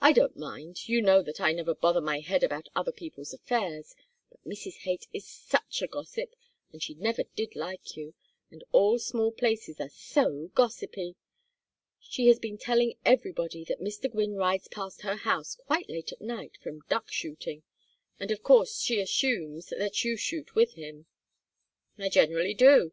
[0.00, 3.94] I don't mind; you know that I never bother my head about other people's affairs,
[4.28, 4.78] but Mrs.
[4.78, 6.34] Haight is such a gossip,
[6.72, 8.12] and she never did like you,
[8.50, 11.14] and all small places are so gossipy.
[12.00, 14.10] She has been telling everybody that Mr.
[14.10, 17.62] Gwynne rides past her house quite late at night from duck shooting,
[18.18, 21.06] and of course she assumes that you shoot with him."
[21.98, 22.92] "I generally do.